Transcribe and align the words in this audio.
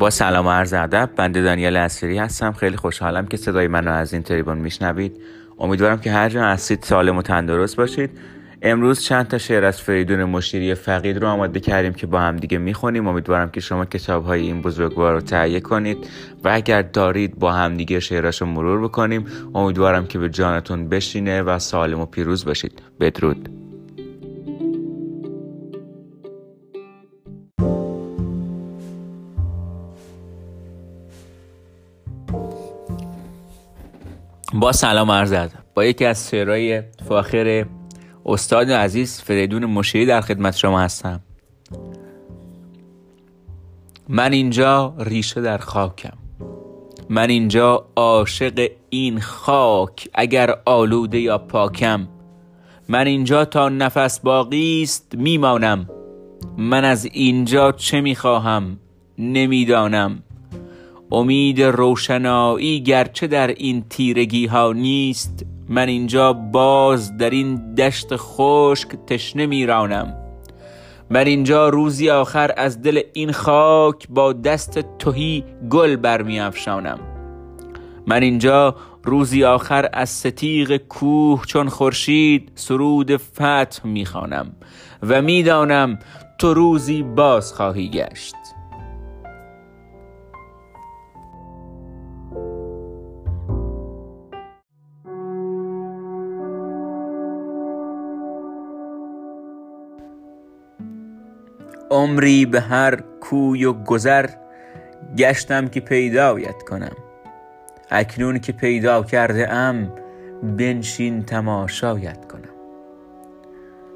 با 0.00 0.10
سلام 0.10 0.46
و 0.46 0.50
عرض 0.50 0.72
ادب 0.72 1.10
بنده 1.16 1.42
دانیال 1.42 1.76
اسیری 1.76 2.18
هستم. 2.18 2.52
خیلی 2.52 2.76
خوشحالم 2.76 3.26
که 3.26 3.36
صدای 3.36 3.68
منو 3.68 3.92
از 3.92 4.12
این 4.12 4.22
تریبون 4.22 4.58
میشنوید. 4.58 5.20
امیدوارم 5.58 6.00
که 6.00 6.10
هر 6.12 6.28
جا 6.28 6.44
هستید 6.44 6.82
سالم 6.82 7.16
و 7.16 7.22
تندرست 7.22 7.76
باشید. 7.76 8.10
امروز 8.62 9.00
چند 9.00 9.28
تا 9.28 9.38
شعر 9.38 9.64
از 9.64 9.80
فریدون 9.80 10.24
مشیری 10.24 10.74
فقید 10.74 11.18
رو 11.18 11.28
آماده 11.28 11.60
کردیم 11.60 11.92
که 11.92 12.06
با 12.06 12.20
هم 12.20 12.36
دیگه 12.36 12.58
می‌خونیم. 12.58 13.08
امیدوارم 13.08 13.50
که 13.50 13.60
شما 13.60 13.84
کتاب 13.84 14.24
های 14.24 14.40
این 14.40 14.62
بزرگوار 14.62 15.12
رو 15.12 15.20
تهیه 15.20 15.60
کنید 15.60 15.98
و 16.44 16.48
اگر 16.52 16.82
دارید 16.82 17.38
با 17.38 17.52
هم 17.52 17.76
دیگه 17.76 18.00
شعراش 18.00 18.40
رو 18.40 18.46
مرور 18.46 18.80
بکنیم. 18.84 19.26
امیدوارم 19.54 20.06
که 20.06 20.18
به 20.18 20.28
جانتون 20.28 20.88
بشینه 20.88 21.42
و 21.42 21.58
سالم 21.58 22.00
و 22.00 22.06
پیروز 22.06 22.44
باشید. 22.44 22.82
بدرود. 23.00 23.48
با 34.54 34.72
سلام 34.72 35.10
عرض 35.10 35.34
با 35.74 35.84
یکی 35.84 36.04
از 36.04 36.30
شعرهای 36.30 36.82
فاخر 37.08 37.66
استاد 38.26 38.70
عزیز 38.70 39.20
فریدون 39.22 39.64
مشیری 39.64 40.06
در 40.06 40.20
خدمت 40.20 40.56
شما 40.56 40.80
هستم. 40.80 41.20
من 44.08 44.32
اینجا 44.32 44.94
ریشه 44.98 45.40
در 45.40 45.58
خاکم. 45.58 46.12
من 47.08 47.30
اینجا 47.30 47.86
عاشق 47.96 48.68
این 48.90 49.20
خاک 49.20 50.08
اگر 50.14 50.54
آلوده 50.64 51.20
یا 51.20 51.38
پاکم. 51.38 52.08
من 52.88 53.06
اینجا 53.06 53.44
تا 53.44 53.68
نفس 53.68 54.20
باقی 54.20 54.82
است 54.82 55.14
میمانم. 55.14 55.88
من 56.58 56.84
از 56.84 57.04
اینجا 57.04 57.72
چه 57.72 58.00
می‌خواهم؟ 58.00 58.78
نمی‌دانم. 59.18 60.22
امید 61.12 61.62
روشنایی 61.62 62.82
گرچه 62.82 63.26
در 63.26 63.46
این 63.46 63.84
تیرگی 63.90 64.46
ها 64.46 64.72
نیست 64.72 65.46
من 65.68 65.88
اینجا 65.88 66.32
باز 66.32 67.16
در 67.16 67.30
این 67.30 67.74
دشت 67.74 68.08
خشک 68.16 68.88
تشنه 69.06 69.46
میرانم. 69.46 70.16
من 71.10 71.26
اینجا 71.26 71.68
روزی 71.68 72.10
آخر 72.10 72.54
از 72.56 72.82
دل 72.82 73.00
این 73.12 73.32
خاک 73.32 74.06
با 74.08 74.32
دست 74.32 74.78
توهی 74.98 75.44
گل 75.70 75.96
برمیافشانم. 75.96 76.98
من 78.06 78.22
اینجا 78.22 78.76
روزی 79.04 79.44
آخر 79.44 79.88
از 79.92 80.08
ستیق 80.10 80.76
کوه 80.76 81.46
چون 81.46 81.68
خورشید 81.68 82.52
سرود 82.54 83.16
فتح 83.16 83.86
می‌خوانم 83.86 84.52
و 85.02 85.22
می‌دانم 85.22 85.98
تو 86.38 86.54
روزی 86.54 87.02
باز 87.02 87.52
خواهی 87.52 87.88
گشت. 87.88 88.39
عمری 101.90 102.46
به 102.46 102.60
هر 102.60 103.00
کوی 103.20 103.64
و 103.64 103.72
گذر 103.72 104.26
گشتم 105.16 105.68
که 105.68 105.80
پیدایت 105.80 106.62
کنم. 106.62 106.96
اکنون 107.90 108.38
که 108.38 108.52
پیدا 108.52 109.02
کرده 109.02 109.52
ام 109.52 109.92
بنشین 110.42 111.22
تماشایت 111.22 112.28
کنم. 112.28 112.40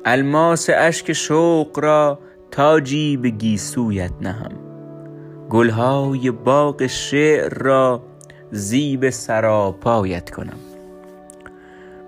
الماس 0.05 0.71
اشک 0.71 1.13
شوق 1.13 1.79
را 1.79 2.19
تاجی 2.51 3.17
به 3.17 3.31
گیسویت 3.31 4.13
نهم. 4.21 4.53
گلهای 5.51 6.31
باغ 6.31 6.87
شعر 6.87 7.55
را 7.55 8.03
زیب 8.51 9.11
سراپایت 9.11 10.31
کنم. 10.31 10.59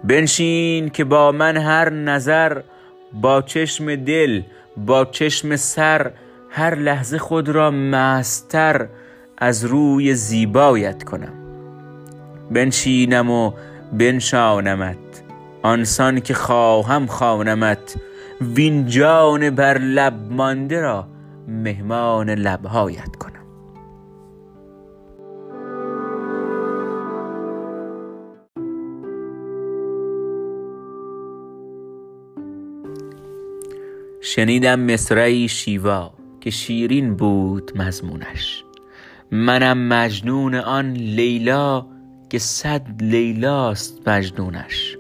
بنشین 0.05 0.89
که 0.89 1.05
با 1.05 1.33
من 1.33 1.57
هر 1.57 1.91
نظر 1.91 2.63
با 3.13 3.43
چشم 3.43 3.97
دل 3.97 4.43
با 4.77 5.05
چشم 5.05 5.57
سر 5.57 6.11
هر 6.51 6.75
لحظه 6.75 7.19
خود 7.19 7.49
را 7.49 7.71
مستر 7.71 8.89
از 9.39 9.65
روی 9.65 10.15
زیبایت 10.15 11.05
کنم. 11.05 11.33
بنشینم 12.51 13.31
و 13.31 13.53
بنشانمت. 13.93 14.97
آنسان 15.63 16.21
که 16.21 16.35
خواهم 16.35 17.07
خوانمت. 17.07 17.97
وین 18.41 18.87
جان 18.87 19.51
بر 19.51 19.79
لب 19.79 20.15
مانده 20.31 20.81
را 20.81 21.09
مهمان 21.49 22.31
لبهایت 22.31 23.17
کنم. 23.17 23.36
شنیدم 34.29 34.81
مصرعی 34.81 35.49
شیوا 35.49 36.13
که 36.41 36.51
شیرین 36.51 37.17
بود 37.17 37.73
مضمونش. 37.77 38.65
منم 39.31 39.89
مجنون 39.89 40.55
آن 40.55 40.93
لیلا 40.93 41.87
که 42.31 42.39
صد 42.39 42.87
لیلاست 43.03 44.09
مجنونش. 44.09 44.97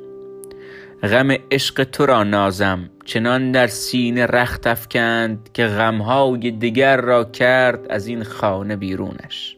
غم 1.02 1.30
عشق 1.50 1.84
تو 1.84 2.06
را 2.06 2.24
نازم 2.24 2.90
چنان 3.04 3.52
در 3.52 3.66
سینه 3.66 4.26
رخت 4.26 4.66
افکند 4.66 5.50
که 5.54 5.66
غمهای 5.66 6.50
دگر 6.50 7.00
را 7.00 7.24
کرد 7.24 7.86
از 7.90 8.06
این 8.06 8.24
خانه 8.24 8.76
بیرونش. 8.76 9.55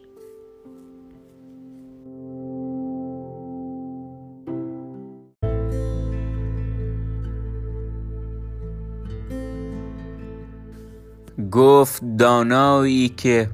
گفت 11.39 12.01
دانایی 12.17 13.09
که 13.09 13.49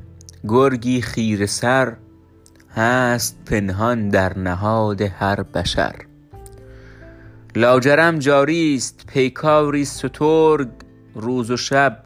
گرگی 0.47 1.01
خیر 1.01 1.45
سر 1.45 1.93
هست 2.75 3.37
پنهان 3.45 4.09
در 4.09 4.37
نهاد 4.37 5.01
هر 5.01 5.43
بشر. 5.43 5.95
لاجرم 7.55 8.19
جاری 8.19 8.75
است 8.75 9.05
پیکاری 9.07 9.85
سترگ 9.85 10.67
روز 11.15 11.51
و 11.51 11.57
شب 11.57 12.03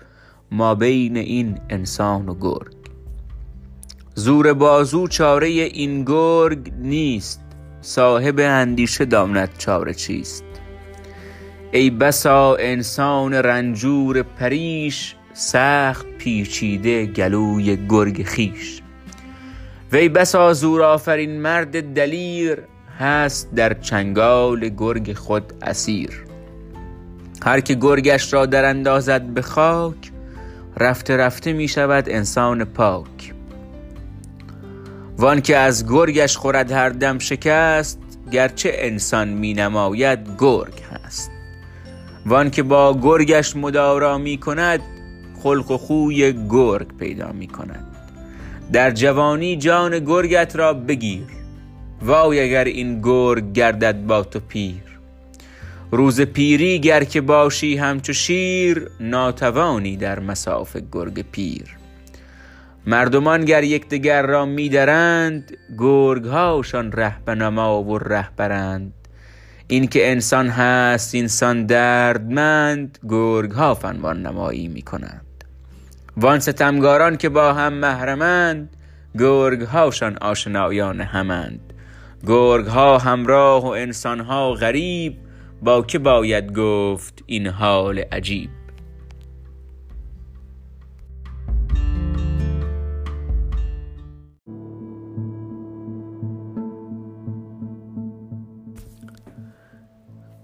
ما 0.51 0.75
بین 0.75 1.17
این 1.17 1.59
انسان 1.69 2.29
و 2.29 2.35
گرگ. 2.35 2.75
زور 4.15 4.53
بازو 4.53 5.07
چاره 5.07 5.47
این 5.47 6.03
گرگ 6.03 6.73
نیست 6.77 7.41
صاحب 7.81 8.39
اندیشه 8.39 9.05
داند 9.05 9.49
چاره 9.57 9.93
چیست. 9.93 10.43
ای 11.71 11.89
بسا 11.89 12.55
انسان 12.55 13.33
رنجور 13.33 14.21
پریش 14.21 15.15
سخت 15.33 16.05
پیچیده 16.17 17.05
گلوی 17.05 17.87
گرگ 17.89 18.23
خیش. 18.23 18.81
وی 19.91 20.09
بسا 20.09 20.53
زور 20.53 20.83
آفرین 20.83 21.41
مرد 21.41 21.93
دلیر 21.93 22.57
هست 22.99 23.55
در 23.55 23.73
چنگال 23.73 24.69
گرگ 24.69 25.13
خود 25.13 25.53
اسیر. 25.61 26.25
هر 27.43 27.59
که 27.59 27.75
گرگش 27.75 28.33
را 28.33 28.45
در 28.45 28.65
اندازد 28.65 29.21
به 29.21 29.41
خاک 29.41 30.11
رفته 30.77 31.17
رفته 31.17 31.53
می 31.53 31.67
شود 31.67 32.09
انسان 32.09 32.63
پاک. 32.65 33.33
وان 35.17 35.41
که 35.41 35.57
از 35.57 35.87
گرگش 35.87 36.37
خورد 36.37 36.71
هر 36.71 36.89
دم 36.89 37.19
شکست 37.19 37.99
گرچه 38.31 38.71
انسان 38.73 39.27
می 39.27 39.53
نماید 39.53 40.19
گرگ 40.37 40.73
هست. 40.91 41.31
وان 42.25 42.49
که 42.49 42.63
با 42.63 42.99
گرگش 43.01 43.55
مدارا 43.55 44.17
می 44.17 44.37
کند 44.37 44.81
خلق 45.43 45.71
و 45.71 45.77
خوی 45.77 46.33
گرگ 46.49 46.97
پیدا 46.97 47.31
می 47.31 47.47
کند. 47.47 47.85
در 48.73 48.91
جوانی 48.91 49.57
جان 49.57 49.99
گرگت 49.99 50.55
را 50.55 50.73
بگیر. 50.73 51.27
وای 52.01 52.39
اگر 52.39 52.63
این 52.63 53.01
گرگ 53.01 53.53
گردد 53.53 54.05
با 54.07 54.23
تو 54.23 54.39
پیر. 54.39 54.89
روز 55.91 56.21
پیری 56.21 56.79
گر 56.79 57.03
که 57.03 57.21
باشی 57.21 57.77
همچو 57.77 58.13
شیر 58.13 58.87
ناتوانی 58.99 59.97
در 59.97 60.19
مساف 60.19 60.77
گرگ 60.91 61.25
پیر. 61.31 61.63
مردمان 62.85 63.45
گر 63.45 63.63
یکدیگر 63.63 64.25
را 64.25 64.45
میدرند 64.45 65.57
گرگ 65.77 66.25
هاشان 66.25 66.91
رهبنما 66.91 67.83
و 67.83 67.97
رهبرند. 67.97 68.93
این 69.67 69.87
که 69.87 70.11
انسان 70.11 70.49
هست 70.49 71.15
انسان 71.15 71.65
دردمند 71.65 72.99
گرگ 73.09 73.51
ها 73.51 73.73
فنوان 73.73 74.25
نمایی 74.25 74.67
می 74.67 74.81
کنند. 74.81 75.28
وان 76.21 76.39
ستمگاران 76.39 77.17
که 77.17 77.29
با 77.29 77.53
هم 77.53 77.73
محرمند 77.73 78.75
گرگ 79.19 79.61
هاشان 79.61 80.17
آشنایان 80.17 81.01
همند. 81.01 81.73
گرگ 82.27 82.65
ها 82.65 82.97
همراه 82.97 83.63
و 83.63 83.67
انسان 83.67 84.19
ها 84.19 84.53
غریب 84.53 85.17
با 85.61 85.81
که 85.81 85.99
باید 85.99 86.53
گفت 86.53 87.23
این 87.25 87.47
حال 87.47 87.99
عجیب. 87.99 88.49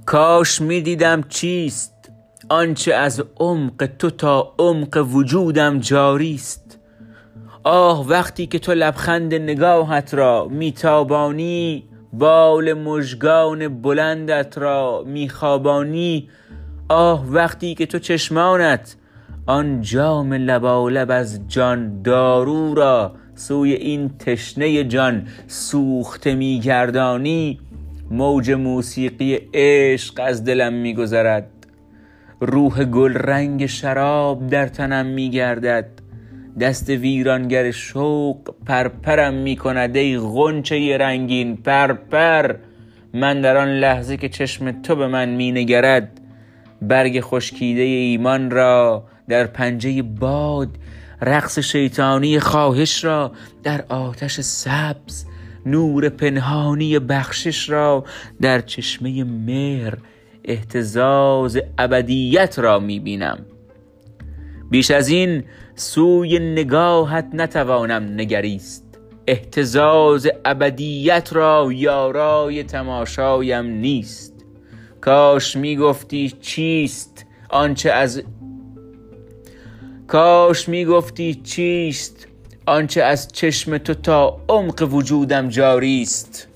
کاش 0.06 0.62
می 0.62 0.82
دیدم 0.82 1.24
چیست؟ 1.30 1.95
آنچه 2.50 2.94
از 2.94 3.24
عمق 3.40 3.90
تو 4.00 4.10
تا 4.10 4.54
عمق 4.60 5.08
وجودم 5.12 5.80
جاری 5.80 6.36
است. 6.36 6.80
آه 7.64 8.08
وقتی 8.08 8.48
که 8.48 8.60
تو 8.60 8.74
لبخند 8.74 9.34
نگاهت 9.34 10.14
را 10.14 10.48
میتابانی 10.52 11.84
بال 12.14 12.74
مژگان 12.74 13.82
بلندت 13.82 14.58
را 14.58 15.04
میخوابانی 15.08 16.30
آه 16.90 17.32
وقتی 17.32 17.76
که 17.76 17.86
تو 17.86 18.00
چشمانت 18.00 18.96
آن 19.46 19.82
جام 19.82 20.34
لبالب 20.34 21.12
از 21.12 21.48
جان 21.48 22.02
دارو 22.02 22.74
را 22.74 23.16
سوی 23.36 23.74
این 23.74 24.18
تشنه 24.18 24.84
جان 24.84 25.28
سوخته 25.48 26.36
میگردانی 26.36 27.60
موج 28.12 28.52
موسیقی 28.52 29.40
عشق 29.54 30.22
از 30.24 30.44
دلم 30.44 30.74
میگذرد. 30.74 31.55
روح 32.42 32.84
گل 32.84 33.14
رنگ 33.14 33.66
شراب 33.66 34.48
در 34.48 34.68
تنم 34.68 35.06
میگردد. 35.06 35.88
دست 36.60 36.90
ویرانگر 36.90 37.72
شوق 37.72 38.54
پرپرم 38.66 39.34
می‌کند. 39.34 39.98
ای 39.98 40.18
غنچه 40.18 40.98
رنگین 40.98 41.58
پرپر! 41.58 42.56
من 43.14 43.42
در 43.42 43.58
آن 43.58 43.68
لحظه 43.68 44.18
که 44.18 44.30
چشم 44.30 44.82
تو 44.82 44.96
به 44.96 45.08
من 45.08 45.30
مینگرد 45.30 46.22
برگ 46.82 47.20
خشکیده 47.22 47.82
ایمان 47.82 48.52
را 48.52 49.04
در 49.30 49.48
پنجه 49.48 50.02
باد 50.02 50.70
رقص 51.22 51.60
شیطانی 51.60 52.40
خواهش 52.40 53.04
را 53.04 53.32
در 53.64 53.86
آتش 53.90 54.42
سبز 54.42 55.26
نور 55.66 56.10
پنهانی 56.10 57.00
بخشش 57.00 57.70
را 57.70 58.06
در 58.42 58.62
چشمه 58.62 59.24
مهر 59.24 59.98
احتزاز 60.48 61.58
ابدیت 61.78 62.60
را 62.60 62.80
می‌بینم. 62.80 63.46
بیش 64.70 64.92
از 64.92 65.08
این 65.08 65.44
سوی 65.76 66.40
نگاهت 66.40 67.28
نتوانم 67.34 68.04
نگریست. 68.04 68.86
احتزاز 69.28 70.28
ابدیت 70.46 71.30
را 71.34 71.70
یارای 71.72 72.64
تماشایم 72.64 73.66
نیست. 73.66 74.34
کاش 75.02 75.56
می‌گفتی 75.56 76.30
چیست؟ 76.42 77.26
آنچه 77.50 77.92
از 77.92 78.24
کاش 80.08 80.70
می‌گفتی 80.70 81.36
چیست؟ 81.36 82.28
آنچه 82.66 83.04
از 83.04 83.28
چشم 83.28 83.78
تو 83.78 83.94
تا 83.94 84.42
عمق 84.50 84.88
وجودم 84.92 85.50
جاری 85.50 86.02
است 86.02 86.48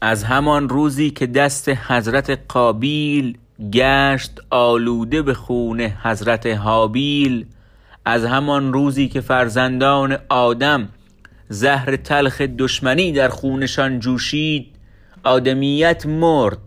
از 0.00 0.24
همان 0.24 0.68
روزی 0.68 1.10
که 1.10 1.26
دست 1.26 1.68
حضرت 1.68 2.38
قابیل 2.48 3.38
گشت 3.72 4.40
آلوده 4.50 5.22
به 5.22 5.34
خون 5.34 5.80
حضرت 5.80 6.46
حابیل 6.46 7.46
از 8.04 8.24
همان 8.24 8.72
روزی 8.72 9.08
که 9.08 9.20
فرزندان 9.20 10.18
آدم 10.28 10.88
زهر 11.48 11.96
تلخ 11.96 12.40
دشمنی 12.40 13.12
در 13.12 13.28
خونشان 13.28 14.00
جوشید 14.00 14.66
آدمیت 15.24 16.06
مرد 16.06 16.58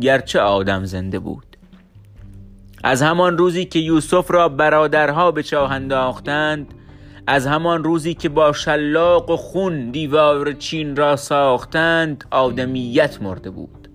گرچه 0.00 0.40
آدم 0.40 0.84
زنده 0.84 1.18
بود. 1.18 1.56
از 2.84 3.02
همان 3.02 3.38
روزی 3.38 3.64
که 3.64 3.78
یوسف 3.78 4.30
را 4.30 4.48
برادرها 4.48 5.30
به 5.30 5.42
چاه 5.42 5.72
انداختند 5.72 6.74
از 7.32 7.46
همان 7.46 7.84
روزی 7.84 8.14
که 8.14 8.28
با 8.28 8.52
شلاق 8.52 9.30
و 9.30 9.36
خون 9.36 9.90
دیوار 9.90 10.52
چین 10.52 10.96
را 10.96 11.16
ساختند 11.16 12.24
آدمیت 12.30 13.22
مرده 13.22 13.50
بود. 13.50 13.88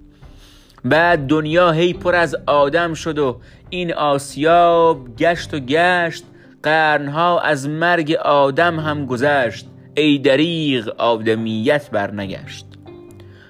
بعد 0.85 1.27
دنیا 1.27 1.71
هی 1.71 1.93
پر 1.93 2.15
از 2.15 2.35
آدم 2.45 2.93
شد 2.93 3.19
و 3.19 3.39
این 3.69 3.93
آسیاب 3.93 5.15
گشت 5.17 5.53
و 5.53 5.59
گشت 5.59 6.23
قرنها 6.63 7.39
از 7.39 7.69
مرگ 7.69 8.11
آدم 8.11 8.79
هم 8.79 9.05
گذشت. 9.05 9.67
ای 9.95 10.17
دریغ 10.17 10.87
آدمیت 10.97 11.91
برنگشت. 11.91 12.65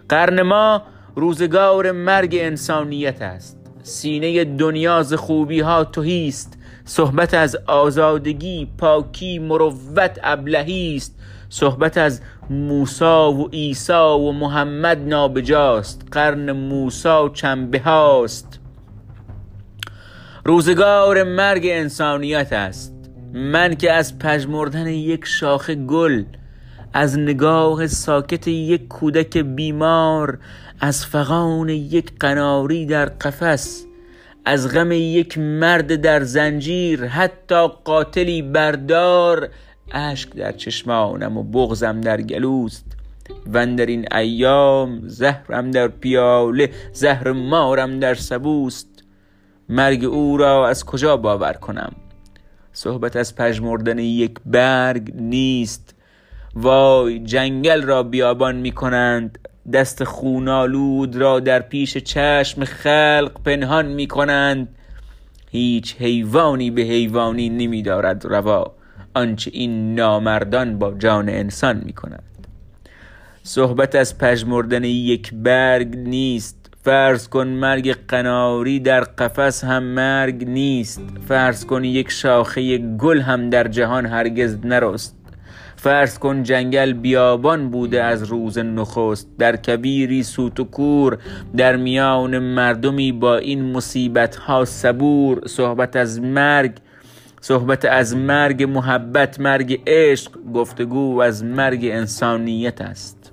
قرن 0.09 0.41
ما 0.41 0.81
روزگار 1.15 1.91
مرگ 1.91 2.37
انسانیت 2.41 3.21
است. 3.21 3.57
سینه 3.83 4.43
دنیا 4.43 5.03
ز 5.03 5.13
خوبی 5.13 5.59
ها 5.59 5.83
توهیست 5.83 6.57
صحبت 6.85 7.33
از 7.33 7.55
آزادگی 7.67 8.67
پاکی 8.77 9.39
مروت 9.39 10.19
ابلهی 10.23 10.95
است. 10.95 11.15
صحبت 11.49 11.97
از 11.97 12.21
موسا 12.49 13.31
و 13.31 13.47
عیسی 13.47 13.93
و 13.93 14.31
محمد 14.31 14.97
نابجاست. 15.07 16.07
قرن 16.11 16.51
موسا 16.51 17.29
چنبه 17.29 17.79
هاست 17.79 18.59
روزگار 20.45 21.23
مرگ 21.23 21.65
انسانیت 21.65 22.53
است. 22.53 22.95
من 23.33 23.75
که 23.75 23.91
از 23.91 24.19
پژمردن 24.19 24.87
یک 24.87 25.25
شاخه 25.25 25.75
گل 25.75 26.23
از 26.93 27.19
نگاه 27.19 27.87
ساکت 27.87 28.47
یک 28.47 28.87
کودک 28.87 29.37
بیمار 29.37 30.37
از 30.79 31.05
فغان 31.05 31.69
یک 31.69 32.11
قناری 32.19 32.85
در 32.85 33.05
قفس 33.05 33.85
از 34.45 34.73
غم 34.73 34.91
یک 34.91 35.37
مرد 35.37 35.95
در 35.95 36.23
زنجیر 36.23 37.05
حتی 37.05 37.67
قاتلی 37.67 38.41
بردار. 38.41 39.49
اشک 39.91 40.29
در 40.29 40.51
چشمانم 40.51 41.37
و 41.37 41.43
بغزم 41.43 42.01
در 42.01 42.21
گلوست. 42.21 42.85
و 43.53 43.65
در 43.65 43.85
این 43.85 44.07
ایام 44.13 45.01
زهرم 45.07 45.71
در 45.71 45.87
پیاله 45.87 46.69
زهر 46.93 47.31
مارم 47.31 47.99
در 47.99 48.13
سبوست. 48.13 48.87
مرگ 49.69 50.05
او 50.05 50.37
را 50.37 50.67
از 50.67 50.85
کجا 50.85 51.17
باور 51.17 51.53
کنم؟ 51.53 51.95
صحبت 52.73 53.15
از 53.15 53.35
پژمردن 53.35 53.99
یک 53.99 54.35
برگ 54.45 55.11
نیست. 55.15 55.95
وای 56.55 57.19
جنگل 57.19 57.81
را 57.81 58.03
بیابان 58.03 58.55
می 58.55 58.71
کنند. 58.71 59.39
دست 59.73 60.03
خونالود 60.03 61.15
را 61.15 61.39
در 61.39 61.59
پیش 61.59 61.97
چشم 61.97 62.63
خلق 62.65 63.31
پنهان 63.45 63.85
می 63.85 64.07
کنند. 64.07 64.67
هیچ 65.51 65.95
حیوانی 65.99 66.71
به 66.71 66.81
حیوانی 66.81 67.49
نمی 67.49 67.81
دارد 67.81 68.25
روا. 68.25 68.75
آنچه 69.13 69.51
این 69.53 69.95
نامردان 69.95 70.79
با 70.79 70.93
جان 70.93 71.29
انسان 71.29 71.81
می 71.85 71.93
کنند 71.93 72.23
صحبت 73.43 73.95
از 73.95 74.17
پژمردن 74.17 74.83
یک 74.83 75.33
برگ 75.33 75.97
نیست. 75.97 76.71
فرض 76.83 77.27
کن 77.27 77.47
مرگ 77.47 77.95
قناری 78.07 78.79
در 78.79 79.01
قفس 79.01 79.63
هم 79.63 79.83
مرگ 79.83 80.43
نیست. 80.47 81.01
فرض 81.27 81.65
کن 81.65 81.83
یک 81.83 82.11
شاخه 82.11 82.77
گل 82.77 83.21
هم 83.21 83.49
در 83.49 83.67
جهان 83.67 84.05
هرگز 84.05 84.65
نرست. 84.65 85.15
فرض 85.85 86.19
کن 86.19 86.43
جنگل 86.43 86.93
بیابان 86.93 87.69
بوده 87.69 88.03
از 88.03 88.23
روز 88.23 88.57
نخست 88.57 89.27
در 89.37 89.55
کبیری 89.55 90.23
سوت 90.23 90.59
و 90.59 90.63
کور 90.63 91.17
در 91.57 91.75
میان 91.75 92.39
مردمی 92.39 93.11
با 93.11 93.37
این 93.37 93.71
مصیبت 93.71 94.35
ها 94.35 94.65
صبور. 94.65 95.47
صحبت 95.47 95.95
از 95.95 96.21
مرگ 96.21 96.71
صحبت 97.41 97.85
از 97.85 98.15
مرگ 98.15 98.63
محبت 98.63 99.39
مرگ 99.39 99.81
عشق 99.87 100.31
گفتگو 100.53 101.21
از 101.21 101.43
مرگ 101.43 101.85
انسانیت 101.85 102.81
است. 102.81 103.24